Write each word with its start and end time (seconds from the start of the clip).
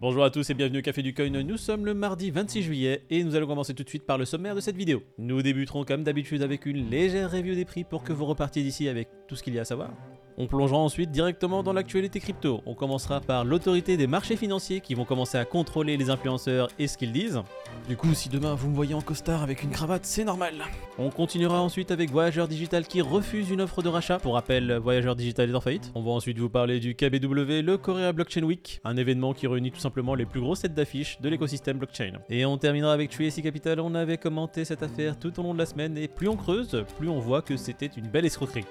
Bonjour 0.00 0.24
à 0.24 0.30
tous 0.30 0.50
et 0.50 0.54
bienvenue 0.54 0.80
au 0.80 0.82
Café 0.82 1.02
du 1.02 1.14
Coin. 1.14 1.30
Nous 1.30 1.56
sommes 1.56 1.86
le 1.86 1.94
mardi 1.94 2.30
26 2.30 2.62
juillet 2.62 3.02
et 3.10 3.22
nous 3.22 3.36
allons 3.36 3.46
commencer 3.46 3.74
tout 3.74 3.84
de 3.84 3.88
suite 3.88 4.04
par 4.04 4.18
le 4.18 4.24
sommaire 4.24 4.54
de 4.54 4.60
cette 4.60 4.76
vidéo. 4.76 5.02
Nous 5.18 5.40
débuterons 5.40 5.84
comme 5.84 6.02
d'habitude 6.02 6.42
avec 6.42 6.66
une 6.66 6.90
légère 6.90 7.30
review 7.30 7.54
des 7.54 7.64
prix 7.64 7.84
pour 7.84 8.02
que 8.02 8.12
vous 8.12 8.26
repartiez 8.26 8.62
d'ici 8.62 8.88
avec 8.88 9.08
tout 9.28 9.36
ce 9.36 9.42
qu'il 9.42 9.54
y 9.54 9.58
a 9.58 9.62
à 9.62 9.64
savoir. 9.64 9.90
On 10.36 10.48
plongera 10.48 10.78
ensuite 10.78 11.12
directement 11.12 11.62
dans 11.62 11.72
l'actualité 11.72 12.18
crypto. 12.18 12.60
On 12.66 12.74
commencera 12.74 13.20
par 13.20 13.44
l'autorité 13.44 13.96
des 13.96 14.08
marchés 14.08 14.36
financiers 14.36 14.80
qui 14.80 14.94
vont 14.94 15.04
commencer 15.04 15.38
à 15.38 15.44
contrôler 15.44 15.96
les 15.96 16.10
influenceurs 16.10 16.68
et 16.78 16.88
ce 16.88 16.98
qu'ils 16.98 17.12
disent. 17.12 17.40
Du 17.88 17.96
coup, 17.96 18.14
si 18.14 18.28
demain 18.28 18.54
vous 18.54 18.68
me 18.68 18.74
voyez 18.74 18.94
en 18.94 19.00
costard 19.00 19.42
avec 19.42 19.62
une 19.62 19.70
cravate, 19.70 20.04
c'est 20.04 20.24
normal. 20.24 20.54
On 20.98 21.10
continuera 21.10 21.60
ensuite 21.60 21.92
avec 21.92 22.10
Voyageur 22.10 22.48
Digital 22.48 22.86
qui 22.86 23.00
refuse 23.00 23.50
une 23.50 23.60
offre 23.60 23.82
de 23.82 23.88
rachat. 23.88 24.18
Pour 24.18 24.34
rappel, 24.34 24.76
Voyageur 24.82 25.14
Digital 25.14 25.50
est 25.50 25.54
en 25.54 25.60
faillite. 25.60 25.92
On 25.94 26.02
va 26.02 26.10
ensuite 26.10 26.38
vous 26.38 26.48
parler 26.48 26.80
du 26.80 26.96
KBW, 26.96 27.62
le 27.62 27.76
Korea 27.76 28.12
Blockchain 28.12 28.42
Week, 28.42 28.80
un 28.84 28.96
événement 28.96 29.34
qui 29.34 29.46
réunit 29.46 29.70
tout 29.70 29.80
simplement 29.80 30.16
les 30.16 30.26
plus 30.26 30.40
grosses 30.40 30.62
têtes 30.62 30.74
d'affiches 30.74 31.20
de 31.20 31.28
l'écosystème 31.28 31.78
blockchain. 31.78 32.14
Et 32.28 32.44
on 32.44 32.58
terminera 32.58 32.92
avec 32.92 33.10
Tracy 33.10 33.42
Capital. 33.42 33.78
On 33.78 33.94
avait 33.94 34.18
commenté 34.18 34.64
cette 34.64 34.82
affaire 34.82 35.16
tout 35.16 35.38
au 35.38 35.42
long 35.44 35.54
de 35.54 35.58
la 35.58 35.66
semaine 35.66 35.96
et 35.96 36.08
plus 36.08 36.28
on 36.28 36.36
creuse, 36.36 36.84
plus 36.98 37.08
on 37.08 37.20
voit 37.20 37.42
que 37.42 37.56
c'était 37.56 37.86
une 37.86 38.08
belle 38.08 38.24
escroquerie. 38.24 38.64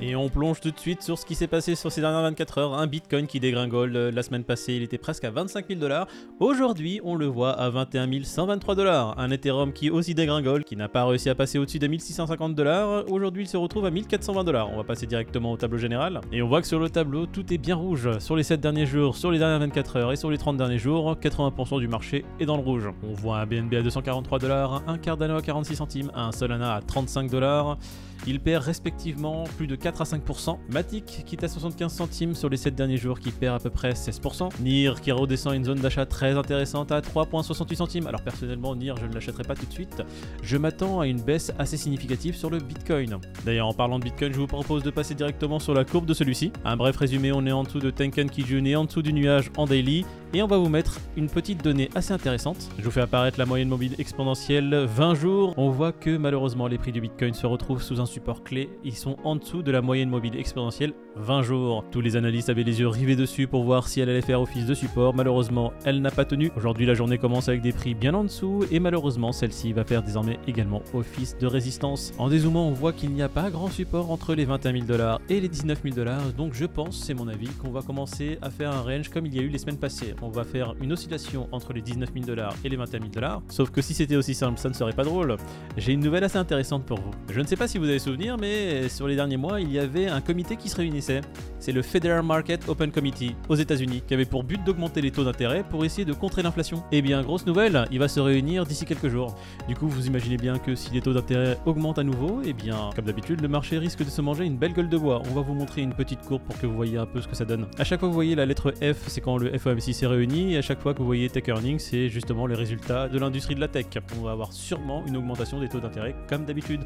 Et 0.00 0.14
on 0.14 0.28
plonge 0.28 0.60
tout 0.60 0.70
de 0.70 0.78
suite 0.78 1.02
sur 1.02 1.18
ce 1.18 1.26
qui 1.26 1.34
s'est 1.34 1.48
passé 1.48 1.74
sur 1.74 1.90
ces 1.90 2.00
dernières 2.00 2.22
24 2.22 2.58
heures. 2.58 2.74
Un 2.74 2.86
bitcoin 2.86 3.26
qui 3.26 3.40
dégringole 3.40 3.96
euh, 3.96 4.10
la 4.12 4.22
semaine 4.22 4.44
passée, 4.44 4.74
il 4.74 4.84
était 4.84 4.96
presque 4.96 5.24
à 5.24 5.30
25 5.32 5.66
000 5.66 5.80
dollars. 5.80 6.06
Aujourd'hui, 6.38 7.00
on 7.02 7.16
le 7.16 7.26
voit 7.26 7.50
à 7.50 7.68
21 7.68 8.22
123 8.22 8.76
dollars. 8.76 9.18
Un 9.18 9.32
Ethereum 9.32 9.72
qui 9.72 9.90
aussi 9.90 10.14
dégringole, 10.14 10.62
qui 10.62 10.76
n'a 10.76 10.88
pas 10.88 11.04
réussi 11.04 11.28
à 11.30 11.34
passer 11.34 11.58
au-dessus 11.58 11.80
de 11.80 11.88
1650 11.88 12.54
dollars. 12.54 13.10
Aujourd'hui, 13.10 13.42
il 13.42 13.48
se 13.48 13.56
retrouve 13.56 13.86
à 13.86 13.90
1420 13.90 14.44
dollars. 14.44 14.70
On 14.72 14.76
va 14.76 14.84
passer 14.84 15.06
directement 15.06 15.50
au 15.50 15.56
tableau 15.56 15.78
général. 15.78 16.20
Et 16.30 16.42
on 16.42 16.48
voit 16.48 16.60
que 16.60 16.68
sur 16.68 16.78
le 16.78 16.90
tableau, 16.90 17.26
tout 17.26 17.52
est 17.52 17.58
bien 17.58 17.74
rouge. 17.74 18.20
Sur 18.20 18.36
les 18.36 18.44
7 18.44 18.60
derniers 18.60 18.86
jours, 18.86 19.16
sur 19.16 19.32
les 19.32 19.40
dernières 19.40 19.58
24 19.58 19.96
heures 19.96 20.12
et 20.12 20.16
sur 20.16 20.30
les 20.30 20.38
30 20.38 20.56
derniers 20.56 20.78
jours, 20.78 21.16
80% 21.20 21.80
du 21.80 21.88
marché 21.88 22.24
est 22.38 22.46
dans 22.46 22.56
le 22.56 22.62
rouge. 22.62 22.88
On 23.02 23.14
voit 23.14 23.38
un 23.38 23.46
BNB 23.46 23.74
à 23.74 23.82
243 23.82 24.38
dollars, 24.38 24.84
un 24.86 24.96
Cardano 24.96 25.38
à 25.38 25.42
46 25.42 25.74
centimes, 25.74 26.12
un 26.14 26.30
Solana 26.30 26.76
à 26.76 26.82
35 26.82 27.28
dollars. 27.28 27.78
Il 28.26 28.40
perd 28.40 28.64
respectivement 28.64 29.44
plus 29.56 29.66
de 29.66 29.76
4 29.76 29.87
à 29.88 30.04
5%. 30.04 30.58
Matic 30.70 31.24
qui 31.26 31.36
est 31.36 31.44
à 31.44 31.48
75 31.48 31.92
centimes 31.92 32.34
sur 32.34 32.48
les 32.48 32.56
7 32.56 32.74
derniers 32.74 32.96
jours 32.96 33.18
qui 33.18 33.30
perd 33.30 33.56
à 33.56 33.58
peu 33.58 33.70
près 33.70 33.92
16%. 33.92 34.50
NIR 34.60 35.00
qui 35.00 35.12
redescend 35.12 35.54
une 35.54 35.64
zone 35.64 35.78
d'achat 35.78 36.06
très 36.06 36.36
intéressante 36.36 36.92
à 36.92 37.00
3,68 37.00 37.74
centimes. 37.74 38.06
Alors 38.06 38.22
personnellement 38.22 38.74
NIR 38.76 38.96
je 38.96 39.06
ne 39.06 39.14
l'achèterai 39.14 39.44
pas 39.44 39.54
tout 39.54 39.66
de 39.66 39.72
suite. 39.72 40.02
Je 40.42 40.56
m'attends 40.56 41.00
à 41.00 41.06
une 41.06 41.20
baisse 41.20 41.52
assez 41.58 41.76
significative 41.76 42.36
sur 42.36 42.50
le 42.50 42.58
Bitcoin. 42.58 43.18
D'ailleurs 43.44 43.68
en 43.68 43.74
parlant 43.74 43.98
de 43.98 44.04
Bitcoin 44.04 44.32
je 44.32 44.38
vous 44.38 44.46
propose 44.46 44.82
de 44.82 44.90
passer 44.90 45.14
directement 45.14 45.58
sur 45.58 45.74
la 45.74 45.84
courbe 45.84 46.06
de 46.06 46.14
celui-ci. 46.14 46.52
Un 46.64 46.76
bref 46.76 46.96
résumé 46.96 47.32
on 47.32 47.46
est 47.46 47.52
en 47.52 47.64
dessous 47.64 47.80
de 47.80 47.90
Tenkan 47.90 48.26
Kijun 48.26 48.64
et 48.64 48.76
en 48.76 48.84
dessous 48.84 49.02
du 49.02 49.12
nuage 49.12 49.50
en 49.56 49.66
daily. 49.66 50.04
Et 50.34 50.42
on 50.42 50.46
va 50.46 50.58
vous 50.58 50.68
mettre 50.68 51.00
une 51.16 51.30
petite 51.30 51.64
donnée 51.64 51.88
assez 51.94 52.12
intéressante. 52.12 52.68
Je 52.78 52.84
vous 52.84 52.90
fais 52.90 53.00
apparaître 53.00 53.38
la 53.38 53.46
moyenne 53.46 53.68
mobile 53.68 53.94
exponentielle 53.98 54.84
20 54.86 55.14
jours. 55.14 55.54
On 55.56 55.70
voit 55.70 55.92
que 55.92 56.18
malheureusement 56.18 56.66
les 56.66 56.76
prix 56.76 56.92
du 56.92 57.00
Bitcoin 57.00 57.32
se 57.32 57.46
retrouvent 57.46 57.82
sous 57.82 57.98
un 57.98 58.04
support 58.04 58.44
clé. 58.44 58.68
Ils 58.84 58.94
sont 58.94 59.16
en 59.24 59.36
dessous 59.36 59.62
de 59.62 59.70
la 59.70 59.80
moyenne 59.80 60.10
mobile 60.10 60.36
exponentielle 60.36 60.92
20 61.16 61.42
jours. 61.42 61.82
Tous 61.90 62.02
les 62.02 62.16
analystes 62.16 62.50
avaient 62.50 62.62
les 62.62 62.80
yeux 62.80 62.88
rivés 62.88 63.16
dessus 63.16 63.46
pour 63.46 63.64
voir 63.64 63.88
si 63.88 64.00
elle 64.00 64.10
allait 64.10 64.20
faire 64.20 64.42
office 64.42 64.66
de 64.66 64.74
support. 64.74 65.14
Malheureusement, 65.14 65.72
elle 65.86 66.02
n'a 66.02 66.10
pas 66.10 66.26
tenu. 66.26 66.52
Aujourd'hui, 66.58 66.84
la 66.84 66.92
journée 66.92 67.16
commence 67.16 67.48
avec 67.48 67.62
des 67.62 67.72
prix 67.72 67.94
bien 67.94 68.12
en 68.12 68.24
dessous 68.24 68.66
et 68.70 68.80
malheureusement, 68.80 69.32
celle-ci 69.32 69.72
va 69.72 69.84
faire 69.84 70.02
désormais 70.02 70.38
également 70.46 70.82
office 70.92 71.38
de 71.38 71.46
résistance. 71.46 72.12
En 72.18 72.28
dézoomant, 72.28 72.68
on 72.68 72.72
voit 72.72 72.92
qu'il 72.92 73.12
n'y 73.12 73.22
a 73.22 73.30
pas 73.30 73.48
grand 73.48 73.68
support 73.68 74.10
entre 74.10 74.34
les 74.34 74.44
21 74.44 74.72
000 74.72 74.84
dollars 74.84 75.22
et 75.30 75.40
les 75.40 75.48
19 75.48 75.80
000 75.82 75.96
dollars. 75.96 76.34
Donc, 76.36 76.52
je 76.52 76.66
pense, 76.66 77.02
c'est 77.02 77.14
mon 77.14 77.28
avis, 77.28 77.48
qu'on 77.62 77.70
va 77.70 77.80
commencer 77.80 78.36
à 78.42 78.50
faire 78.50 78.72
un 78.72 78.82
range 78.82 79.08
comme 79.08 79.24
il 79.24 79.34
y 79.34 79.38
a 79.38 79.42
eu 79.42 79.48
les 79.48 79.58
semaines 79.58 79.78
passées. 79.78 80.14
On 80.22 80.28
va 80.28 80.44
faire 80.44 80.74
une 80.80 80.92
oscillation 80.92 81.48
entre 81.52 81.72
les 81.72 81.80
19 81.80 82.10
000 82.12 82.26
dollars 82.26 82.54
et 82.64 82.68
les 82.68 82.76
21 82.76 83.00
000 83.00 83.10
dollars. 83.12 83.42
Sauf 83.48 83.70
que 83.70 83.80
si 83.82 83.94
c'était 83.94 84.16
aussi 84.16 84.34
simple, 84.34 84.58
ça 84.58 84.68
ne 84.68 84.74
serait 84.74 84.92
pas 84.92 85.04
drôle. 85.04 85.36
J'ai 85.76 85.92
une 85.92 86.00
nouvelle 86.00 86.24
assez 86.24 86.38
intéressante 86.38 86.84
pour 86.84 87.00
vous. 87.00 87.10
Je 87.30 87.40
ne 87.40 87.46
sais 87.46 87.56
pas 87.56 87.68
si 87.68 87.78
vous 87.78 87.88
avez 87.88 87.98
souvenir, 87.98 88.36
mais 88.36 88.88
sur 88.88 89.06
les 89.06 89.16
derniers 89.16 89.36
mois, 89.36 89.60
il 89.60 89.70
y 89.72 89.78
avait 89.78 90.08
un 90.08 90.20
comité 90.20 90.56
qui 90.56 90.68
se 90.68 90.76
réunissait. 90.76 91.20
C'est 91.58 91.72
le 91.72 91.82
Federal 91.82 92.22
Market 92.22 92.68
Open 92.68 92.90
Committee 92.90 93.34
aux 93.48 93.54
États-Unis, 93.54 94.02
qui 94.06 94.14
avait 94.14 94.24
pour 94.24 94.44
but 94.44 94.62
d'augmenter 94.64 95.00
les 95.00 95.10
taux 95.10 95.24
d'intérêt 95.24 95.64
pour 95.68 95.84
essayer 95.84 96.04
de 96.04 96.12
contrer 96.12 96.42
l'inflation. 96.42 96.82
Eh 96.92 97.02
bien, 97.02 97.22
grosse 97.22 97.46
nouvelle, 97.46 97.86
il 97.90 97.98
va 97.98 98.08
se 98.08 98.20
réunir 98.20 98.64
d'ici 98.64 98.84
quelques 98.84 99.08
jours. 99.08 99.34
Du 99.68 99.74
coup, 99.74 99.88
vous 99.88 100.06
imaginez 100.06 100.36
bien 100.36 100.58
que 100.58 100.74
si 100.74 100.90
les 100.92 101.00
taux 101.00 101.12
d'intérêt 101.12 101.58
augmentent 101.66 101.98
à 101.98 102.04
nouveau, 102.04 102.40
eh 102.44 102.52
bien, 102.52 102.90
comme 102.94 103.04
d'habitude, 103.04 103.40
le 103.40 103.48
marché 103.48 103.78
risque 103.78 104.04
de 104.04 104.10
se 104.10 104.20
manger 104.20 104.44
une 104.44 104.56
belle 104.56 104.72
gueule 104.72 104.88
de 104.88 104.98
bois. 104.98 105.22
On 105.30 105.34
va 105.34 105.42
vous 105.42 105.54
montrer 105.54 105.82
une 105.82 105.94
petite 105.94 106.20
courbe 106.22 106.42
pour 106.42 106.58
que 106.58 106.66
vous 106.66 106.74
voyez 106.74 106.98
un 106.98 107.06
peu 107.06 107.20
ce 107.20 107.28
que 107.28 107.36
ça 107.36 107.44
donne. 107.44 107.66
À 107.78 107.84
chaque 107.84 108.00
fois 108.00 108.08
que 108.08 108.12
vous 108.12 108.18
voyez 108.18 108.34
la 108.34 108.46
lettre 108.46 108.72
F, 108.80 109.08
c'est 109.08 109.20
quand 109.20 109.38
le 109.38 109.56
FOMC 109.56 109.92
s'est 109.92 110.06
réuni, 110.08 110.54
et 110.54 110.58
à 110.58 110.62
chaque 110.62 110.80
fois 110.80 110.94
que 110.94 110.98
vous 110.98 111.06
voyez 111.06 111.28
Tech 111.28 111.44
Earnings, 111.46 111.78
c'est 111.78 112.08
justement 112.08 112.46
les 112.46 112.54
résultats 112.54 113.08
de 113.08 113.18
l'industrie 113.18 113.54
de 113.54 113.60
la 113.60 113.68
tech. 113.68 113.86
On 114.18 114.22
va 114.22 114.32
avoir 114.32 114.52
sûrement 114.52 115.04
une 115.06 115.16
augmentation 115.16 115.60
des 115.60 115.68
taux 115.68 115.80
d'intérêt 115.80 116.14
comme 116.28 116.44
d'habitude. 116.44 116.80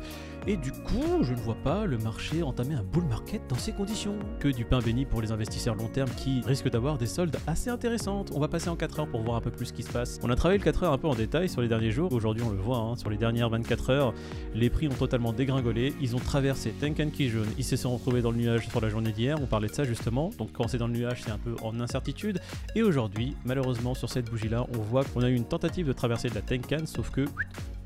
Et 0.47 0.57
du 0.57 0.73
coup, 0.73 1.23
je 1.23 1.33
ne 1.33 1.39
vois 1.39 1.57
pas 1.63 1.87
le 1.87 1.99
marché 1.99 2.43
entamer 2.43 2.75
un 2.75 2.83
bull 2.83 3.05
market 3.05 3.43
dans 3.49 3.57
ces 3.57 3.73
conditions. 3.73 4.17
Que 4.41 4.49
du 4.49 4.65
pain 4.65 4.81
béni 4.81 5.05
pour 5.05 5.23
les 5.23 5.31
investisseurs 5.31 5.77
long 5.77 5.87
terme 5.87 6.11
qui 6.17 6.43
risquent 6.45 6.71
d'avoir 6.71 6.99
des 6.99 7.07
soldes 7.07 7.37
assez 7.47 7.71
intéressantes. 7.71 8.33
On 8.35 8.41
va 8.41 8.49
passer 8.49 8.69
en 8.69 8.77
4 8.77 9.01
heures 9.01 9.09
pour 9.09 9.23
voir 9.23 9.37
un 9.37 9.41
peu 9.41 9.51
plus 9.51 9.67
ce 9.67 9.73
qui 9.73 9.83
se 9.83 9.93
passe. 9.93 10.19
On 10.23 10.31
a 10.31 10.35
travaillé 10.35 10.59
le 10.59 10.65
4 10.65 10.83
heures 10.83 10.93
un 10.93 10.99
peu 10.99 11.09
en 11.09 11.15
détail 11.15 11.49
sur 11.49 11.61
les 11.61 11.69
derniers 11.69 11.93
jours. 11.93 12.13
Aujourd'hui, 12.13 12.43
on 12.45 12.51
le 12.51 12.59
voit, 12.59 12.79
hein, 12.79 12.97
sur 12.97 13.09
les 13.09 13.17
dernières 13.17 13.51
24 13.51 13.91
heures, 13.91 14.15
les 14.55 14.69
prix 14.69 14.89
ont 14.89 14.95
totalement 14.95 15.33
dégringolé. 15.33 15.95
Ils 16.01 16.17
ont 16.17 16.21
traversé 16.21 16.73
Tenkan 16.73 17.11
Kijun. 17.11 17.45
Ils 17.59 17.65
se 17.65 17.77
sont 17.77 17.95
retrouvés 17.95 18.23
dans 18.23 18.33
le 18.33 18.39
nuage 18.39 18.69
sur 18.69 18.81
la 18.81 18.89
journée 18.89 19.13
d'hier. 19.13 19.39
On 19.41 19.47
parlait 19.47 19.69
de 19.69 19.75
ça 19.75 19.85
justement. 19.85 20.31
Donc 20.39 20.51
quand 20.53 20.67
c'est 20.67 20.79
dans 20.79 20.89
le 20.89 20.95
nuage, 20.95 21.23
c'est 21.25 21.31
un 21.31 21.39
peu 21.39 21.55
en 21.63 21.79
incertitude. 21.79 22.41
Et 22.75 22.83
aujourd'hui, 22.83 23.12
malheureusement, 23.45 23.95
sur 23.95 24.11
cette 24.11 24.31
bougie-là, 24.31 24.67
on 24.75 24.79
voit 24.79 25.05
qu'on 25.05 25.23
a 25.23 25.29
eu 25.29 25.35
une 25.35 25.45
tentative 25.45 25.87
de 25.87 25.93
traverser 25.93 26.29
de 26.29 26.35
la 26.35 26.43
Tenkan, 26.43 26.87
sauf 26.87 27.11
que 27.11 27.25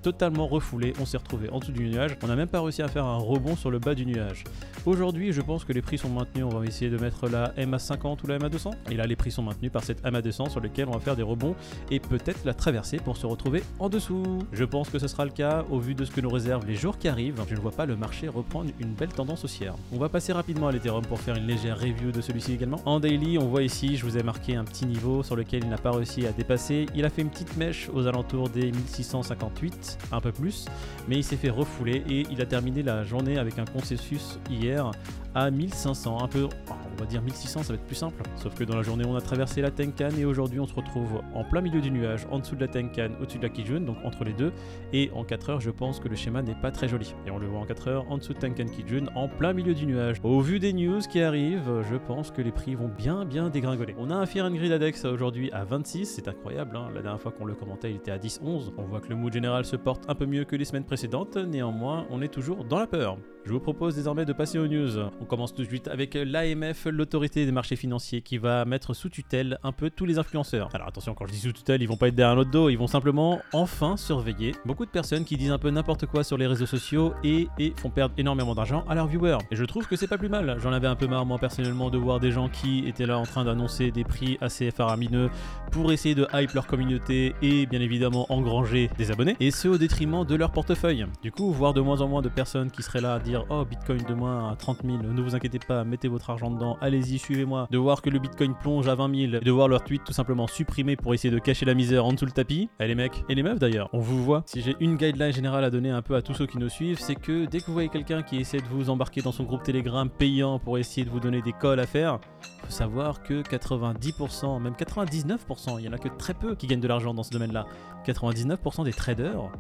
totalement 0.07 0.47
refoulé, 0.47 0.93
on 1.01 1.05
s'est 1.05 1.17
retrouvé 1.17 1.51
en 1.51 1.59
dessous 1.59 1.73
du 1.73 1.89
nuage, 1.89 2.17
on 2.23 2.29
n'a 2.29 2.37
même 2.37 2.47
pas 2.47 2.61
réussi 2.61 2.81
à 2.81 2.87
faire 2.87 3.05
un 3.05 3.17
rebond 3.17 3.57
sur 3.57 3.73
le 3.73 3.81
bas 3.81 3.93
du 3.93 4.07
nuage. 4.07 4.45
Aujourd'hui, 4.85 5.33
je 5.33 5.41
pense 5.41 5.65
que 5.65 5.73
les 5.73 5.83
prix 5.83 5.99
sont 5.99 6.09
maintenus, 6.09 6.45
on 6.45 6.57
va 6.57 6.65
essayer 6.65 6.89
de 6.89 6.97
mettre 6.97 7.29
la 7.29 7.49
MA50 7.55 8.19
ou 8.23 8.27
la 8.29 8.39
MA200, 8.39 8.71
et 8.93 8.95
là 8.95 9.05
les 9.05 9.17
prix 9.17 9.33
sont 9.33 9.43
maintenus 9.43 9.73
par 9.73 9.83
cette 9.83 10.05
MA200 10.05 10.49
sur 10.49 10.61
lequel 10.61 10.87
on 10.87 10.93
va 10.93 11.01
faire 11.01 11.17
des 11.17 11.25
rebonds 11.25 11.57
et 11.91 11.99
peut-être 11.99 12.45
la 12.45 12.55
traverser 12.55 12.99
pour 12.99 13.17
se 13.17 13.27
retrouver 13.27 13.65
en 13.81 13.89
dessous. 13.89 14.23
Je 14.53 14.63
pense 14.63 14.91
que 14.91 15.01
ce 15.01 15.09
sera 15.09 15.25
le 15.25 15.33
cas 15.33 15.65
au 15.73 15.81
vu 15.81 15.97
de 15.97 16.05
ce 16.05 16.13
que 16.13 16.21
nous 16.21 16.31
réservent 16.31 16.67
les 16.69 16.77
jours 16.77 16.99
qui 16.99 17.09
arrivent, 17.09 17.43
je 17.49 17.57
ne 17.57 17.61
vois 17.61 17.73
pas 17.73 17.85
le 17.85 17.97
marché 17.97 18.29
reprendre 18.29 18.71
une 18.79 18.95
belle 18.95 19.13
tendance 19.13 19.43
haussière. 19.43 19.75
On 19.93 19.99
va 19.99 20.09
passer 20.09 20.33
rapidement 20.33 20.69
à 20.69 20.73
l'Ethereum 20.73 21.05
pour 21.05 21.19
faire 21.19 21.35
une 21.35 21.49
légère 21.49 21.81
review 21.81 22.13
de 22.13 22.21
celui-ci 22.21 22.53
également. 22.53 22.81
En 22.85 23.01
daily, 23.01 23.39
on 23.39 23.49
voit 23.49 23.65
ici, 23.65 23.97
je 23.97 24.05
vous 24.07 24.17
ai 24.17 24.23
marqué 24.23 24.55
un 24.55 24.63
petit 24.63 24.87
niveau 24.87 25.25
sur 25.25 25.35
lequel 25.35 25.65
il 25.65 25.69
n'a 25.69 25.79
pas 25.79 25.91
réussi 25.91 26.29
à 26.29 26.31
dépasser, 26.31 26.87
il 26.95 27.05
a 27.05 27.11
fait 27.11 27.23
une 27.23 27.31
petite 27.31 27.57
mèche 27.57 27.91
aux 27.93 28.07
alentours 28.07 28.51
des 28.51 28.71
1658, 28.71 29.96
un 30.13 30.21
peu 30.21 30.33
plus, 30.33 30.67
mais 31.09 31.17
il 31.17 31.25
s'est 31.25 31.37
fait 31.37 31.51
refouler 31.51 32.03
et 32.09 32.27
il 32.31 32.41
a 32.41 32.47
terminé 32.47 32.83
la 32.83 33.05
journée 33.05 33.39
avec 33.39 33.59
un 33.59 33.65
consensus 33.65 34.39
hier 34.51 34.91
à 35.35 35.51
1500, 35.51 36.23
un 36.23 36.29
peu, 36.29 36.49
on 36.97 37.01
va 37.03 37.07
dire 37.07 37.23
1600, 37.23 37.63
ça 37.63 37.73
va 37.73 37.75
être 37.75 37.87
plus 37.87 37.97
simple. 37.97 38.23
Sauf 38.37 38.55
que 38.55 38.65
dans 38.65 38.77
la 38.77 38.83
journée, 38.83 39.05
on 39.07 39.17
a 39.17 39.21
traversé 39.21 39.61
la 39.61 39.71
Tenkan 39.71 40.11
et 40.19 40.25
aujourd'hui, 40.25 40.61
on 40.61 40.67
se 40.67 40.75
retrouve 40.75 41.21
en 41.35 41.45
plein 41.45 41.61
milieu 41.61 41.81
du 41.81 41.91
nuage, 41.91 42.27
en 42.31 42.39
dessous 42.39 42.57
de 42.57 42.61
la 42.61 42.69
Tenkan, 42.69 43.11
au-dessus 43.21 43.39
de 43.39 43.43
la 43.43 43.49
Kijun, 43.49 43.81
donc 43.81 43.97
entre 44.05 44.25
les 44.25 44.33
deux. 44.33 44.53
Et 44.93 45.11
en 45.15 45.25
4 45.25 45.51
heures, 45.51 45.61
je 45.61 45.71
pense 45.71 46.01
que 46.01 46.09
le 46.09 46.17
schéma 46.17 46.43
n'est 46.43 46.55
pas 46.55 46.71
très 46.71 46.89
joli. 46.89 47.15
Et 47.27 47.31
on 47.31 47.39
le 47.39 47.47
voit 47.47 47.61
en 47.61 47.67
4 47.67 47.89
heures, 47.89 48.11
en 48.11 48.19
dessous 48.19 48.35
de 48.35 48.39
Tenkan 48.39 48.67
Kijun, 48.67 49.07
en 49.15 49.29
plein 49.29 49.53
milieu 49.53 49.75
du 49.75 49.87
nuage. 49.87 50.17
Au 50.23 50.41
vu 50.41 50.59
des 50.59 50.73
news 50.73 51.01
qui 51.01 51.21
arrivent, 51.21 51.83
je 51.91 51.97
pense 51.97 52.31
que 52.31 52.43
les 52.43 52.53
prix 52.53 52.75
vont 52.75 52.89
bien, 52.89 53.25
bien 53.25 53.51
dégringoler. 53.51 53.95
On 53.99 54.11
a 54.11 54.15
un 54.15 54.27
Fear 54.27 54.47
and 54.47 54.55
Grid 54.55 54.73
Adex 54.73 55.05
aujourd'hui 55.05 55.51
à 55.53 55.65
26, 55.65 56.07
c'est 56.07 56.29
incroyable. 56.29 56.77
Hein. 56.77 56.89
La 56.95 57.03
dernière 57.03 57.21
fois 57.21 57.33
qu'on 57.33 57.45
le 57.45 57.55
commentait, 57.55 57.91
il 57.91 57.97
était 57.97 58.11
à 58.11 58.19
10-11. 58.19 58.73
On 58.79 58.83
voit 58.83 59.01
que 59.01 59.09
le 59.09 59.17
mood 59.17 59.33
général 59.33 59.65
se 59.65 59.77
porte 59.77 60.05
un 60.09 60.15
peu 60.15 60.27
mieux 60.27 60.45
que 60.45 60.57
les 60.57 60.65
semaines 60.65 60.85
précédentes. 60.85 61.37
Néanmoins, 61.37 62.07
on 62.11 62.23
est 62.23 62.29
toujours 62.29 62.65
dans 62.65 62.79
la 62.79 62.87
peur. 62.87 63.19
Je 63.45 63.53
vous 63.53 63.61
propose 63.61 63.95
désormais 63.95 64.25
de 64.25 64.33
passer 64.33 64.59
aux 64.59 64.67
news. 64.67 64.99
On 65.21 65.25
commence 65.25 65.55
tout 65.55 65.63
de 65.63 65.69
suite 65.69 65.87
avec 65.87 66.15
l'AMF, 66.15 66.86
l'autorité 66.91 67.45
des 67.45 67.53
marchés 67.53 67.77
financiers, 67.77 68.23
qui 68.23 68.39
va 68.39 68.65
mettre 68.65 68.95
sous 68.95 69.09
tutelle 69.09 69.59
un 69.63 69.73
peu 69.73 69.91
tous 69.91 70.05
les 70.05 70.19
influenceurs. 70.19 70.69
Alors 70.75 70.89
attention, 70.89 71.15
quand 71.15 71.27
je 71.27 71.33
dis 71.33 71.39
sous 71.39 71.53
tutelle, 71.53 71.83
ils 71.83 71.89
vont 71.89 71.97
pas 71.97 72.09
être 72.09 72.15
derrière 72.15 72.37
notre 72.37 72.51
dos, 72.51 72.69
ils 72.69 72.77
vont 72.77 72.87
simplement 72.87 73.41
enfin 73.53 73.97
surveiller 73.97 74.55
beaucoup 74.65 74.85
de 74.85 74.91
personnes 74.91 75.25
qui 75.25 75.37
disent 75.37 75.51
un 75.51 75.59
peu 75.59 75.71
n'importe 75.71 76.07
quoi 76.07 76.25
sur 76.25 76.37
les 76.37 76.47
réseaux 76.47 76.67
sociaux 76.67 77.15
et, 77.25 77.49
et 77.59 77.73
font 77.77 77.91
perdre 77.91 78.15
énormément 78.19 78.55
d'argent 78.55 78.85
à 78.89 78.95
leurs 78.95 79.07
viewers. 79.07 79.39
Et 79.51 79.57
je 79.57 79.65
trouve 79.65 79.87
que 79.87 79.97
c'est 79.97 80.09
pas 80.09 80.19
plus 80.19 80.29
mal. 80.29 80.57
J'en 80.61 80.73
avais 80.73 80.87
un 80.87 80.97
peu 80.97 81.07
marre 81.07 81.27
moi 81.27 81.39
personnellement 81.39 81.91
de 81.91 81.99
voir 81.99 82.21
des 82.21 82.31
gens 82.31 82.49
qui 82.49 82.87
étaient 82.87 83.07
là 83.07 83.19
en 83.19 83.25
train 83.25 83.45
d'annoncer 83.45 83.91
des 83.91 84.05
prix 84.05 84.39
assez 84.41 84.71
faramineux 84.71 85.31
pour 85.71 85.93
essayer 85.93 86.15
de 86.15 86.27
hype 86.33 86.53
leur 86.53 86.67
communauté 86.67 87.35
et 87.43 87.67
bien 87.67 87.81
évidemment 87.81 88.27
engranger 88.29 88.91
des 88.99 89.11
abonnés, 89.11 89.37
et 89.41 89.51
ce 89.51 89.69
au 89.69 89.79
détriment 89.79 90.25
de 90.25 90.35
leur 90.35 90.53
portefeuille. 90.53 91.07
Du 91.23 91.33
coup, 91.33 91.51
voir 91.53 91.75
de 91.75 91.81
moins 91.81 92.01
en 92.01 92.09
moins 92.09 92.23
de 92.23 92.29
personnes 92.29 92.71
qui 92.71 92.83
seraient 92.83 93.01
là 93.01 93.15
à 93.15 93.19
dire 93.19 93.45
Oh, 93.51 93.65
Bitcoin 93.65 94.03
demain 94.09 94.51
à 94.51 94.57
30 94.57 94.79
000, 94.85 94.99
ne 94.99 95.21
vous 95.21 95.35
inquiétez 95.35 95.59
pas, 95.59 95.85
mettez 95.85 96.09
votre 96.09 96.31
argent 96.31 96.51
dedans 96.51 96.76
allez-y, 96.81 97.19
suivez-moi, 97.19 97.69
de 97.71 97.79
voir 97.79 98.03
que 98.03 98.11
le 98.11 98.19
Bitcoin 98.19 98.55
plonge 98.55 98.89
à 98.89 98.95
20 98.95 99.15
000, 99.15 99.35
et 99.35 99.45
de 99.45 99.51
voir 99.51 99.69
leur 99.69 99.83
tweet 99.85 100.05
tout 100.05 100.13
simplement 100.13 100.47
supprimé 100.47 100.97
pour 100.97 101.15
essayer 101.15 101.33
de 101.33 101.39
cacher 101.39 101.65
la 101.65 101.75
misère 101.75 102.05
en 102.05 102.13
dessous 102.13 102.27
le 102.27 102.33
tapis. 102.33 102.69
Eh 102.81 102.87
les 102.87 102.95
mecs, 102.95 103.25
et 103.29 103.35
les 103.35 103.43
meufs 103.43 103.59
d'ailleurs, 103.59 103.89
on 103.93 104.01
vous 104.01 104.23
voit. 104.23 104.43
Si 104.47 104.61
j'ai 104.63 104.77
une 104.81 104.97
guideline 104.97 105.33
générale 105.33 105.65
à 105.65 105.71
donner 105.71 105.91
un 105.91 106.03
peu 106.03 106.15
à 106.15 106.23
tous 106.23 106.35
ceux 106.35 106.47
qui 106.47 106.59
nous 106.59 106.69
suivent, 106.69 106.99
c'est 106.99 107.15
que 107.15 107.47
dès 107.47 107.61
que 107.61 107.67
vous 107.67 107.73
voyez 107.73 107.89
quelqu'un 107.89 108.23
qui 108.23 108.37
essaie 108.37 108.59
de 108.59 108.69
vous 108.71 108.91
embarquer 108.91 109.23
dans 109.23 109.33
son 109.33 109.45
groupe 109.45 109.63
Telegram 109.63 110.09
payant 110.09 110.59
pour 110.59 110.79
essayer 110.79 111.05
de 111.05 111.11
vous 111.11 111.21
donner 111.21 111.43
des 111.43 111.53
calls 111.53 111.81
à 111.81 111.87
faire, 111.87 112.19
faut 112.65 112.71
savoir 112.71 113.23
que 113.23 113.43
90%, 113.43 114.61
même 114.61 114.75
99%, 114.75 115.79
il 115.79 115.85
y 115.85 115.89
en 115.89 115.93
a 115.93 115.99
que 115.99 116.09
très 116.09 116.35
peu 116.35 116.55
qui 116.55 116.67
gagnent 116.67 116.81
de 116.81 116.89
l'argent 116.89 117.15
dans 117.15 117.23
ce 117.23 117.31
domaine-là. 117.31 117.67
99% 118.05 118.85
des 118.85 118.93
traders 118.93 119.51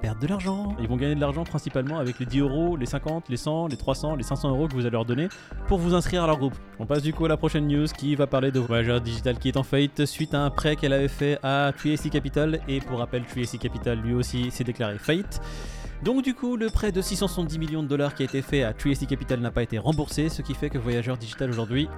perdent 0.00 0.20
de 0.20 0.26
l'argent. 0.26 0.76
Ils 0.80 0.88
vont 0.88 0.96
gagner 0.96 1.14
de 1.14 1.20
l'argent 1.20 1.44
principalement 1.44 1.98
avec 1.98 2.18
les 2.18 2.26
10 2.26 2.40
euros, 2.40 2.76
les 2.76 2.86
50, 2.86 3.28
les 3.28 3.36
100, 3.36 3.68
les 3.68 3.76
300, 3.76 4.16
les 4.16 4.22
500 4.22 4.50
euros 4.50 4.68
que 4.68 4.74
vous 4.74 4.80
allez 4.80 4.90
leur 4.90 5.04
donner 5.04 5.28
pour 5.68 5.78
vous 5.78 5.94
inscrire 5.94 6.24
à 6.24 6.26
leur 6.26 6.38
groupe. 6.38 6.54
On 6.78 6.86
passe 6.86 7.02
du 7.02 7.12
coup 7.12 7.24
à 7.24 7.28
la 7.28 7.36
prochaine 7.36 7.66
news 7.66 7.86
qui 7.86 8.14
va 8.14 8.26
parler 8.26 8.50
de 8.50 8.60
Voyageur 8.60 9.00
Digital 9.00 9.38
qui 9.38 9.48
est 9.48 9.56
en 9.56 9.62
faillite 9.62 10.06
suite 10.06 10.34
à 10.34 10.42
un 10.42 10.50
prêt 10.50 10.76
qu'elle 10.76 10.92
avait 10.92 11.08
fait 11.08 11.38
à 11.42 11.72
Tracy 11.76 12.10
Capital. 12.10 12.60
Et 12.68 12.80
pour 12.80 12.98
rappel, 12.98 13.24
Tracy 13.24 13.58
Capital 13.58 14.00
lui 14.00 14.14
aussi 14.14 14.50
s'est 14.50 14.64
déclaré 14.64 14.98
faillite. 14.98 15.40
Donc 16.02 16.22
du 16.22 16.34
coup, 16.34 16.56
le 16.56 16.68
prêt 16.68 16.92
de 16.92 17.00
670 17.00 17.58
millions 17.58 17.82
de 17.82 17.88
dollars 17.88 18.14
qui 18.14 18.22
a 18.22 18.26
été 18.26 18.42
fait 18.42 18.62
à 18.62 18.72
Tracy 18.72 19.06
Capital 19.06 19.40
n'a 19.40 19.50
pas 19.50 19.62
été 19.62 19.78
remboursé, 19.78 20.28
ce 20.28 20.42
qui 20.42 20.54
fait 20.54 20.68
que 20.68 20.78
Voyageur 20.78 21.16
Digital 21.16 21.50
aujourd'hui 21.50 21.88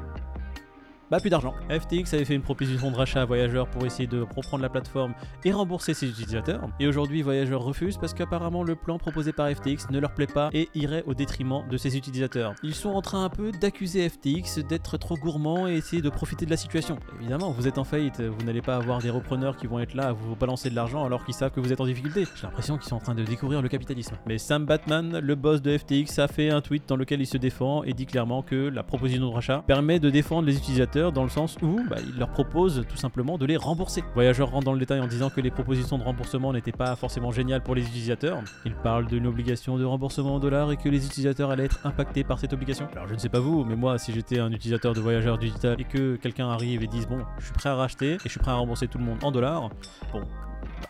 bah 1.11 1.21
plus 1.21 1.31
d'argent. 1.31 1.55
FTX 1.71 2.13
avait 2.15 2.25
fait 2.25 2.35
une 2.35 2.43
proposition 2.43 2.91
de 2.91 2.97
rachat 2.97 3.23
à 3.23 3.25
Voyageur 3.25 3.67
pour 3.69 3.87
essayer 3.87 4.07
de 4.07 4.21
reprendre 4.21 4.63
la 4.63 4.69
plateforme 4.69 5.15
et 5.45 5.53
rembourser 5.53 5.95
ses 5.95 6.09
utilisateurs. 6.09 6.69
Et 6.81 6.87
aujourd'hui, 6.87 7.23
Voyageur 7.23 7.63
refuse 7.63 7.97
parce 7.97 8.13
qu'apparemment 8.13 8.63
le 8.63 8.77
plan 8.77 8.99
proposé 8.99 9.33
par 9.33 9.49
FTX 9.49 9.91
ne 9.91 9.99
leur 9.99 10.13
plaît 10.13 10.27
pas 10.27 10.51
et 10.53 10.69
irait 10.75 11.03
au 11.07 11.15
détriment 11.15 11.63
de 11.69 11.77
ses 11.77 11.97
utilisateurs. 11.97 12.55
Ils 12.63 12.75
sont 12.75 12.91
en 12.91 13.03
train 13.03 13.25
un 13.25 13.31
peu 13.31 13.53
d'accuser 13.53 14.09
FTX 14.09 14.59
d'être 14.69 14.99
trop 14.99 15.17
gourmand 15.17 15.67
et 15.67 15.75
essayer 15.75 16.03
de 16.03 16.11
profiter 16.11 16.45
de 16.45 16.51
la 16.51 16.57
situation. 16.57 16.99
Évidemment, 17.21 17.51
vous 17.51 17.67
êtes 17.67 17.79
en 17.79 17.85
faillite, 17.85 18.21
vous 18.21 18.45
n'allez 18.45 18.63
pas 18.63 18.77
avoir 18.77 19.01
des 19.01 19.11
repreneurs 19.11 19.57
qui 19.57 19.67
vont 19.67 19.81
être 19.81 19.95
là 19.95 20.09
à 20.09 20.13
vous 20.13 20.37
balancer 20.37 20.69
de 20.69 20.75
l'argent 20.75 21.05
alors 21.05 21.25
qu'ils 21.25 21.35
savent 21.35 21.53
que 21.53 21.61
vous 21.61 21.73
êtes 21.73 21.81
en 21.81 21.87
difficulté. 21.87 22.25
J'ai 22.37 22.43
l'impression 22.43 22.77
qu'ils 22.77 22.89
sont 22.89 22.97
en 22.97 23.01
train 23.01 23.15
de 23.15 23.25
découvrir 23.25 23.63
le 23.63 23.69
capitalisme. 23.69 24.17
Mais 24.27 24.39
Sam 24.39 24.67
Batman, 24.67 25.19
le 25.19 25.35
boss 25.35 25.63
de 25.63 25.77
FTX, 25.77 26.19
a 26.19 26.29
fait 26.29 26.51
un 26.51 26.61
tweet 26.61 26.89
dans 26.89 26.97
lequel 26.97 27.21
il 27.21 27.27
se 27.27 27.39
défend 27.39 27.83
et 27.85 27.95
dit 27.95 28.07
clairement 28.07 28.43
que 28.43 28.69
la 28.69 28.83
proposition 28.83 29.29
de 29.29 29.35
rachat 29.35 29.63
permet 29.67 30.01
de 30.01 30.11
défendre 30.11 30.47
les 30.47 30.57
utilisateurs 30.57 30.98
dans 31.13 31.23
le 31.23 31.29
sens 31.29 31.57
où 31.63 31.81
bah, 31.89 31.97
il 32.07 32.19
leur 32.19 32.31
propose 32.31 32.85
tout 32.89 32.97
simplement 32.97 33.39
de 33.39 33.47
les 33.47 33.57
rembourser. 33.57 34.03
Voyageur 34.15 34.51
rentre 34.51 34.65
dans 34.65 34.73
le 34.73 34.79
détail 34.79 35.01
en 35.01 35.07
disant 35.07 35.31
que 35.31 35.41
les 35.41 35.51
propositions 35.51 35.99
de 35.99 36.03
remboursement 36.03 36.53
n'étaient 36.53 36.73
pas 36.73 36.97
forcément 36.97 37.31
géniales 37.31 37.63
pour 37.63 37.75
les 37.75 37.83
utilisateurs. 37.83 38.43
Il 38.65 38.75
parle 38.75 39.07
d'une 39.07 39.27
obligation 39.27 39.79
de 39.79 39.85
remboursement 39.85 40.35
en 40.35 40.39
dollars 40.39 40.73
et 40.73 40.77
que 40.77 40.89
les 40.89 41.07
utilisateurs 41.07 41.51
allaient 41.51 41.65
être 41.65 41.81
impactés 41.85 42.25
par 42.25 42.39
cette 42.39 42.53
obligation. 42.53 42.89
Alors 42.93 43.09
je 43.09 43.15
ne 43.15 43.19
sais 43.19 43.29
pas 43.29 43.41
vous, 43.41 43.65
mais 43.65 43.77
moi 43.77 43.99
si 43.99 44.13
j'étais 44.13 44.39
un 44.41 44.51
utilisateur 44.51 44.95
de 44.95 45.01
voyageur 45.01 45.39
digital 45.39 45.81
et 45.81 45.85
que 45.85 46.17
quelqu'un 46.17 46.49
arrive 46.49 46.83
et 46.83 46.87
dise 46.87 47.07
bon, 47.07 47.21
je 47.39 47.45
suis 47.45 47.55
prêt 47.55 47.69
à 47.69 47.75
racheter 47.75 48.15
et 48.15 48.19
je 48.25 48.29
suis 48.29 48.41
prêt 48.41 48.51
à 48.51 48.55
rembourser 48.55 48.89
tout 48.89 48.99
le 48.99 49.05
monde 49.05 49.19
en 49.23 49.31
dollars, 49.31 49.71
bon, 50.13 50.23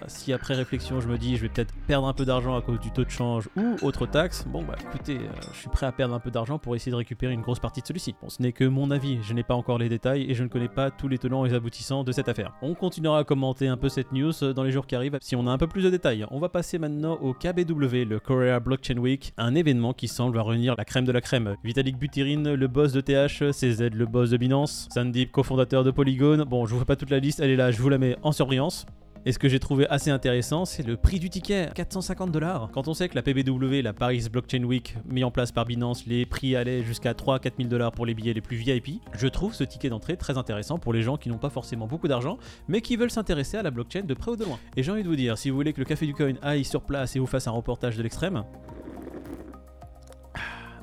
si 0.07 0.33
après 0.33 0.55
réflexion 0.55 1.01
je 1.01 1.09
me 1.09 1.19
dis 1.19 1.37
je 1.37 1.43
vais 1.43 1.49
peut-être 1.49 1.75
perdre 1.87 2.07
un 2.07 2.13
peu 2.13 2.25
d'argent 2.25 2.57
à 2.57 2.63
cause 2.63 2.79
du 2.81 2.91
taux 2.91 3.05
de 3.05 3.11
change 3.11 3.49
ou 3.57 3.77
autre 3.83 4.07
taxe, 4.07 4.45
bon 4.47 4.63
bah 4.63 4.75
écoutez, 4.81 5.17
euh, 5.17 5.41
je 5.53 5.59
suis 5.59 5.69
prêt 5.69 5.87
à 5.87 5.93
perdre 5.93 6.15
un 6.15 6.21
peu 6.21 6.31
d'argent 6.31 6.59
pour 6.59 6.77
essayer 6.77 6.91
de 6.93 6.97
récupérer 6.97 7.33
une 7.33 7.41
grosse 7.41 7.59
partie 7.59 7.81
de 7.81 7.87
celui-ci. 7.87 8.15
Bon, 8.23 8.29
ce 8.29 8.43
n'est 8.43 8.53
que 8.53 8.65
mon 8.65 8.91
avis, 8.91 9.19
je 9.23 9.35
n'ai 9.35 9.43
pas 9.43 9.55
encore 9.55 9.79
les 9.79 9.89
détails 9.89 10.31
et 10.31 10.35
je 10.35 10.43
ne 10.43 10.49
connais 10.49 10.69
pas 10.69 10.91
tous 10.91 11.09
les 11.09 11.19
tenants 11.19 11.45
et 11.45 11.49
les 11.49 11.55
aboutissants 11.55 12.05
de 12.05 12.13
cette 12.13 12.29
affaire. 12.29 12.53
On 12.63 12.75
continuera 12.75 13.19
à 13.19 13.25
commenter 13.25 13.69
un 13.69 13.77
peu 13.77 13.89
cette 13.89 14.13
news 14.13 14.33
dans 14.55 14.63
les 14.63 14.73
jours 14.73 14.87
qui 14.87 14.95
arrivent 14.95 15.19
si 15.21 15.37
on 15.37 15.47
a 15.47 15.51
un 15.51 15.59
peu 15.59 15.67
plus 15.67 15.83
de 15.83 15.91
détails. 15.91 16.27
On 16.31 16.39
va 16.39 16.49
passer 16.49 16.79
maintenant 16.79 17.15
au 17.15 17.35
KBW, 17.35 18.05
le 18.05 18.21
Korea 18.21 18.61
Blockchain 18.61 18.99
Week, 18.99 19.33
un 19.37 19.55
événement 19.55 19.93
qui 19.93 20.09
semble 20.09 20.39
réunir 20.39 20.75
la 20.77 20.85
crème 20.85 21.05
de 21.05 21.13
la 21.13 21.21
crème. 21.21 21.57
Vitalik 21.65 21.99
Buterin, 21.99 22.55
le 22.55 22.69
boss 22.69 22.93
de 22.93 23.01
TH, 23.01 23.51
CZ, 23.51 23.91
le 23.91 24.07
boss 24.07 24.31
de 24.31 24.37
Binance, 24.37 24.89
Sandeep, 24.93 25.33
cofondateur 25.33 25.85
de 25.85 25.91
Polygon. 25.91 26.45
Bon, 26.47 26.67
je 26.67 26.75
vous 26.75 26.81
fais 26.81 26.87
pas 26.87 26.97
toute 26.97 27.11
la 27.11 27.19
liste, 27.19 27.41
elle 27.41 27.51
est 27.51 27.57
là, 27.57 27.71
je 27.71 27.81
vous 27.81 27.89
la 27.89 27.99
mets 27.99 28.17
en 28.23 28.33
surbrillance. 28.33 28.87
Et 29.27 29.33
ce 29.33 29.39
que 29.39 29.49
j'ai 29.49 29.59
trouvé 29.59 29.87
assez 29.89 30.11
intéressant, 30.11 30.65
c'est 30.65 30.87
le 30.87 30.97
prix 30.97 31.19
du 31.19 31.29
ticket, 31.29 31.69
450 31.75 32.31
dollars. 32.31 32.71
Quand 32.73 32.89
on 32.89 32.95
sait 32.95 33.09
que 33.09 33.15
la 33.15 33.23
PBW, 33.23 33.83
la 33.83 33.93
Paris 33.93 34.27
Blockchain 34.31 34.63
Week, 34.65 34.97
mis 35.07 35.25
en 35.25 35.31
place 35.31 35.53
par 35.53 35.65
Binance, 35.65 36.07
les 36.07 36.25
prix 36.25 36.57
allaient 36.57 36.83
jusqu'à 36.83 37.13
3-4 37.13 37.53
000 37.59 37.69
dollars 37.69 37.93
pour 37.93 38.07
les 38.07 38.15
billets 38.15 38.33
les 38.33 38.41
plus 38.41 38.57
VIP, 38.57 39.03
je 39.13 39.27
trouve 39.27 39.55
ce 39.55 39.65
ticket 39.65 39.91
d'entrée 39.91 40.17
très 40.17 40.39
intéressant 40.39 40.79
pour 40.79 40.93
les 40.93 41.03
gens 41.03 41.17
qui 41.17 41.29
n'ont 41.29 41.39
pas 41.39 41.51
forcément 41.51 41.87
beaucoup 41.87 42.09
d'argent, 42.09 42.39
mais 42.69 42.81
qui 42.81 42.97
veulent 42.97 43.11
s'intéresser 43.11 43.57
à 43.57 43.63
la 43.63 43.71
blockchain 43.71 44.03
de 44.03 44.15
près 44.15 44.31
ou 44.31 44.37
de 44.37 44.45
loin. 44.45 44.59
Et 44.77 44.83
j'ai 44.83 44.93
envie 44.93 45.03
de 45.03 45.09
vous 45.09 45.17
dire, 45.17 45.37
si 45.37 45.51
vous 45.51 45.57
voulez 45.57 45.73
que 45.73 45.81
le 45.81 45.87
Café 45.87 46.07
du 46.07 46.15
Coin 46.15 46.35
aille 46.43 46.65
sur 46.65 46.83
place 46.83 47.17
et 47.17 47.19
vous 47.19 47.27
fasse 47.27 47.47
un 47.49 47.53
reportage 47.53 47.97
de 47.97 48.03
l'extrême, 48.03 48.45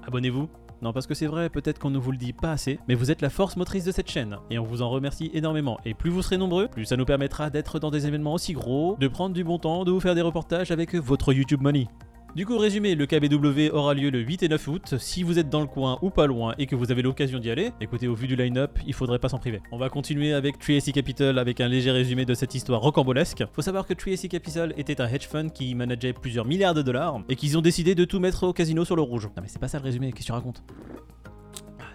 abonnez-vous 0.06 0.50
non, 0.82 0.94
parce 0.94 1.08
que 1.08 1.14
c'est 1.14 1.28
vrai, 1.28 1.50
peut-être 1.50 1.80
qu'on 1.80 1.90
ne 1.90 1.98
vous 1.98 2.12
le 2.12 2.18
dit 2.18 2.34
pas 2.34 2.52
assez, 2.52 2.80
mais 2.88 2.96
vous 2.96 3.12
êtes 3.12 3.22
la 3.22 3.30
force 3.30 3.58
motrice 3.58 3.86
de 3.86 3.92
cette 3.92 4.10
chaîne, 4.10 4.38
et 4.50 4.60
on 4.60 4.64
vous 4.64 4.82
en 4.82 4.90
remercie 4.90 5.32
énormément. 5.34 5.80
Et 5.86 5.94
plus 5.94 6.10
vous 6.10 6.22
serez 6.22 6.38
nombreux, 6.38 6.68
plus 6.68 6.86
ça 6.86 6.98
nous 6.98 7.06
permettra 7.06 7.50
d'être 7.50 7.80
dans 7.80 7.92
des 7.92 8.08
événements 8.08 8.34
aussi 8.34 8.54
gros, 8.54 8.98
de 9.00 9.08
prendre 9.08 9.34
du 9.34 9.44
bon 9.44 9.58
temps, 9.58 9.86
de 9.86 9.92
vous 9.92 10.00
faire 10.00 10.16
des 10.16 10.22
reportages 10.22 10.72
avec 10.72 10.96
votre 10.96 11.34
YouTube 11.34 11.62
Money. 11.62 11.88
Du 12.36 12.46
coup, 12.46 12.58
résumé, 12.58 12.96
le 12.96 13.06
KBW 13.06 13.74
aura 13.74 13.94
lieu 13.94 14.10
le 14.10 14.20
8 14.20 14.44
et 14.44 14.50
9 14.50 14.68
août. 14.68 14.96
Si 14.98 15.24
vous 15.24 15.40
êtes 15.40 15.48
dans 15.50 15.62
le 15.62 15.68
coin 15.68 15.98
ou 16.02 16.10
pas 16.10 16.28
loin 16.28 16.54
et 16.58 16.66
que 16.66 16.76
vous 16.76 16.92
avez 16.92 17.02
l'occasion 17.02 17.40
d'y 17.40 17.50
aller, 17.50 17.72
écoutez, 17.80 18.10
au 18.10 18.14
vu 18.14 18.28
du 18.28 18.36
line-up, 18.36 18.78
il 18.86 18.94
faudrait 18.94 19.20
pas 19.20 19.30
s'en 19.30 19.38
priver. 19.40 19.62
On 19.72 19.78
va 19.78 19.88
continuer 19.88 20.34
avec 20.34 20.60
Tracy 20.60 20.92
Capital 20.92 21.40
avec 21.40 21.62
un 21.62 21.70
léger 21.70 21.92
résumé 21.92 22.26
de 22.26 22.34
cette 22.34 22.54
histoire 22.54 22.82
rocambolesque. 22.82 23.46
Faut 23.54 23.62
savoir 23.62 23.88
que 23.88 23.94
Tracy 23.94 24.28
Capital 24.28 24.74
était 24.76 25.00
un 25.00 25.08
hedge 25.08 25.28
fund 25.28 25.48
qui 25.48 25.74
manageait 25.76 26.12
plusieurs 26.12 26.44
milliards 26.44 26.74
de 26.74 26.82
dollars 26.82 27.22
et 27.30 27.38
qu'ils 27.38 27.58
ont 27.58 27.62
décidé 27.62 27.96
de 27.96 28.04
tout 28.04 28.20
mettre 28.20 28.44
au 28.44 28.52
casino 28.52 28.84
sur 28.84 28.98
le 28.98 29.02
rouge. 29.02 29.28
Non 29.28 29.42
mais 29.42 29.48
c'est 29.48 29.60
pas 29.60 29.70
ça 29.70 29.80
le 29.80 29.86
résumé, 29.86 30.12
qu'est-ce 30.12 30.24
que 30.24 30.26
tu 30.26 30.32
racontes? 30.34 30.62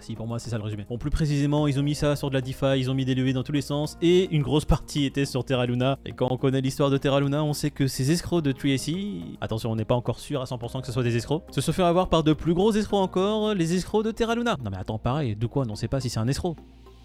Si, 0.03 0.15
pour 0.15 0.27
moi, 0.27 0.39
c'est 0.39 0.49
ça 0.49 0.57
le 0.57 0.63
résumé. 0.63 0.85
Bon, 0.87 0.97
plus 0.97 1.09
précisément, 1.09 1.67
ils 1.67 1.79
ont 1.79 1.83
mis 1.83 1.95
ça 1.95 2.15
sur 2.15 2.29
de 2.29 2.33
la 2.33 2.41
DeFi, 2.41 2.77
ils 2.77 2.89
ont 2.89 2.93
mis 2.93 3.05
des 3.05 3.15
levées 3.15 3.33
dans 3.33 3.43
tous 3.43 3.51
les 3.51 3.61
sens, 3.61 3.97
et 4.01 4.33
une 4.33 4.41
grosse 4.41 4.65
partie 4.65 5.05
était 5.05 5.25
sur 5.25 5.43
Terra 5.43 5.65
Luna. 5.65 5.97
Et 6.05 6.11
quand 6.11 6.27
on 6.29 6.37
connaît 6.37 6.61
l'histoire 6.61 6.89
de 6.89 6.97
Terra 6.97 7.19
Luna, 7.19 7.43
on 7.43 7.53
sait 7.53 7.71
que 7.71 7.87
ces 7.87 8.11
escrocs 8.11 8.43
de 8.43 8.51
3AC, 8.51 9.21
attention, 9.41 9.71
on 9.71 9.75
n'est 9.75 9.85
pas 9.85 9.95
encore 9.95 10.19
sûr 10.19 10.41
à 10.41 10.45
100% 10.45 10.81
que 10.81 10.87
ce 10.87 10.93
soit 10.93 11.03
des 11.03 11.15
escrocs, 11.15 11.43
se 11.51 11.61
sont 11.61 11.73
fait 11.73 11.83
avoir 11.83 12.09
par 12.09 12.23
de 12.23 12.33
plus 12.33 12.53
gros 12.53 12.71
escrocs 12.71 13.01
encore, 13.01 13.53
les 13.53 13.73
escrocs 13.73 14.05
de 14.05 14.11
Terra 14.11 14.35
Luna. 14.35 14.57
Non 14.63 14.71
mais 14.71 14.77
attends, 14.77 14.99
pareil, 14.99 15.35
de 15.35 15.45
quoi 15.47 15.63
On 15.67 15.71
ne 15.71 15.75
sait 15.75 15.87
pas 15.87 15.99
si 15.99 16.09
c'est 16.09 16.19
un 16.19 16.27
escroc? 16.27 16.55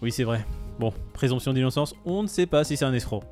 Oui, 0.01 0.11
c'est 0.11 0.23
vrai. 0.23 0.45
Bon, 0.79 0.93
présomption 1.13 1.53
d'innocence, 1.53 1.95
on 2.05 2.21
ne 2.23 2.27
sait 2.27 2.45
pas 2.45 2.63
si 2.63 2.77
c'est 2.77 2.85
un 2.85 2.93
escroc. 2.93 3.23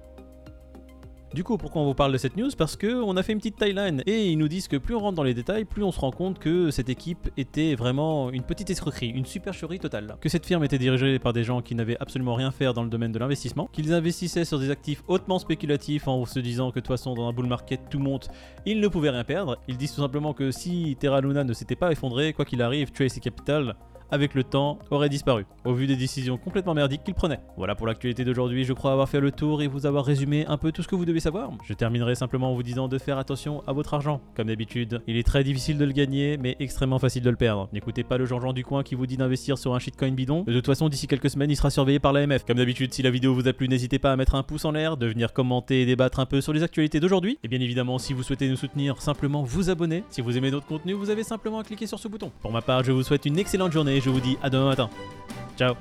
Du 1.36 1.44
coup, 1.44 1.58
pourquoi 1.58 1.82
on 1.82 1.86
vous 1.86 1.94
parle 1.94 2.14
de 2.14 2.18
cette 2.18 2.38
news? 2.38 2.52
Parce 2.58 2.78
que 2.78 3.04
on 3.04 3.18
a 3.18 3.22
fait 3.22 3.34
une 3.34 3.40
petite 3.40 3.58
timeline 3.58 4.02
et 4.06 4.32
ils 4.32 4.38
nous 4.38 4.48
disent 4.48 4.70
que 4.70 4.78
plus 4.78 4.96
on 4.96 5.00
rentre 5.00 5.18
dans 5.18 5.24
les 5.24 5.34
détails, 5.34 5.66
plus 5.66 5.84
on 5.84 5.92
se 5.92 6.00
rend 6.00 6.12
compte 6.12 6.40
que 6.40 6.72
cette 6.72 6.88
équipe 6.88 7.30
était 7.36 7.76
vraiment 7.76 8.30
une 8.32 8.44
petite 8.44 8.70
escroquerie, 8.70 9.10
une 9.10 9.26
supercherie 9.26 9.80
totale. 9.80 10.16
Que 10.22 10.30
cette 10.30 10.46
firme 10.46 10.64
était 10.64 10.78
dirigée 10.78 11.20
par 11.20 11.34
des 11.34 11.44
gens 11.44 11.62
qui 11.62 11.76
n'avaient 11.76 11.98
absolument 12.00 12.36
rien 12.36 12.52
faire 12.52 12.74
dans 12.74 12.84
le 12.84 12.90
domaine 12.90 13.12
de 13.12 13.20
l'investissement, 13.20 13.68
qu'ils 13.74 13.92
investissaient 13.92 14.46
sur 14.46 14.60
des 14.60 14.72
actifs 14.72 15.04
hautement 15.10 15.38
spéculatifs 15.38 16.08
en 16.08 16.24
se 16.24 16.40
disant 16.40 16.70
que 16.70 16.76
de 16.76 16.86
toute 16.86 16.88
façon 16.88 17.16
dans 17.16 17.28
un 17.28 17.34
bull 17.34 17.48
market 17.48 17.82
tout 17.90 18.00
monte, 18.00 18.30
ils 18.66 18.80
ne 18.80 18.88
pouvaient 18.88 19.10
rien 19.10 19.26
perdre. 19.26 19.58
Ils 19.68 19.76
disent 19.76 19.94
tout 19.94 20.02
simplement 20.02 20.34
que 20.34 20.52
si 20.52 20.96
Terra 21.02 21.20
Luna 21.20 21.44
ne 21.44 21.52
s'était 21.52 21.76
pas 21.76 21.92
effondré, 21.92 22.32
quoi 22.32 22.46
qu'il 22.46 22.62
arrive, 22.62 22.94
Tracy 22.94 23.20
Capital 23.20 23.76
avec 24.12 24.34
le 24.34 24.44
temps, 24.44 24.80
aurait 24.92 25.10
disparu, 25.10 25.46
au 25.66 25.74
vu 25.74 25.88
des 25.88 25.96
décisions 25.96 26.38
complètement 26.38 26.74
merdiques 26.74 27.04
qu'il 27.04 27.14
prenait. 27.14 27.40
Voilà 27.58 27.76
pour 27.76 27.88
l'actualité 27.88 28.24
d'aujourd'hui, 28.24 28.64
je 28.64 28.74
crois 28.74 28.92
avoir 28.92 29.10
fait 29.10 29.20
le 29.20 29.32
tour 29.32 29.62
et 29.62 29.68
vous 29.68 29.86
avoir 29.86 30.06
résumé 30.06 30.46
un 30.48 30.58
peu 30.58 30.72
tout 30.72 30.84
ce 30.84 30.88
que 30.88 30.96
vous 30.96 31.06
devez 31.06 31.20
savoir. 31.20 31.52
Je 31.64 31.74
terminerai 31.74 32.16
simplement 32.16 32.52
en 32.52 32.56
vous 32.56 32.64
disant 32.64 32.88
de 32.88 32.98
faire 32.98 33.18
attention 33.18 33.64
à 33.68 33.74
votre 33.74 33.94
argent, 33.94 34.22
comme 34.36 34.48
d'habitude. 34.48 35.02
Il 35.08 35.18
est 35.18 35.24
très 35.24 35.44
difficile 35.44 35.78
de 35.78 35.86
le 35.86 35.92
gagner, 35.92 36.38
mais 36.38 36.56
extrêmement 36.60 37.00
facile 37.00 37.24
de 37.24 37.30
le 37.30 37.36
perdre. 37.36 37.70
N'écoutez 37.74 38.04
pas 38.04 38.18
le 38.18 38.26
Jean-Jean 38.26 38.54
du 38.54 38.64
coin 38.64 38.84
qui 38.84 38.96
vous 38.96 39.06
dit 39.06 39.18
d'investir 39.18 39.58
sur 39.58 39.74
un 39.76 39.80
shitcoin 39.80 40.12
bidon. 40.12 40.44
De 40.44 40.54
toute 40.54 40.66
façon, 40.66 40.90
d'ici 40.90 41.08
quelques 41.08 41.30
semaines, 41.30 41.52
il 41.52 41.56
sera 41.56 41.70
surveillé 41.70 42.00
par 42.00 42.14
l'AMF. 42.14 42.46
Comme 42.46 42.58
d'habitude, 42.58 42.94
si 42.94 43.02
la 43.02 43.10
vidéo 43.10 43.34
vous 43.34 43.48
a 43.48 43.54
plu, 43.54 43.68
n'hésitez 43.68 44.00
pas 44.00 44.12
à 44.12 44.16
mettre 44.16 44.36
un 44.36 44.44
pouce 44.44 44.66
en 44.66 44.72
l'air, 44.72 44.98
de 44.98 45.08
venir 45.08 45.34
commenter 45.34 45.82
et 45.82 45.86
débattre 45.86 46.20
un 46.20 46.26
peu 46.26 46.42
sur 46.42 46.54
les 46.54 46.64
actualités 46.64 47.00
d'aujourd'hui. 47.00 47.40
Et 47.44 47.48
bien 47.48 47.60
évidemment, 47.60 47.98
si 47.98 48.14
vous 48.14 48.24
souhaitez 48.24 48.50
nous 48.50 48.56
soutenir, 48.56 49.02
simplement 49.02 49.44
vous 49.44 49.70
abonner. 49.70 50.04
Si 50.10 50.22
vous 50.22 50.38
aimez 50.38 50.52
notre 50.52 50.68
contenu, 50.68 50.94
vous 50.94 51.10
avez 51.10 51.24
simplement 51.24 51.60
à 51.60 51.64
cliquer 51.64 51.88
sur 51.88 52.00
ce 52.00 52.08
bouton. 52.08 52.32
Pour 52.42 52.52
ma 52.52 52.62
part, 52.62 52.84
je 52.84 52.92
vous 52.92 53.04
souhaite 53.04 53.26
une 53.26 53.38
excellente 53.38 53.72
journée 53.72 53.96
je 54.06 54.12
vous 54.12 54.20
dis 54.20 54.38
à 54.44 54.52
demain 54.52 54.66
matin. 54.66 54.90
Ciao 55.58 55.74